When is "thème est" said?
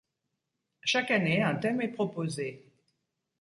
1.53-1.87